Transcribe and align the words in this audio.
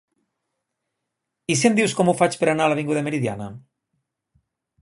I 1.55 1.59
si 1.59 1.69
em 1.69 1.77
dius 1.81 1.95
com 1.99 2.11
ho 2.13 2.17
faig 2.23 2.39
per 2.45 2.49
anar 2.55 2.67
a 2.69 2.73
l'avinguda 2.73 3.07
Meridiana? 3.09 3.51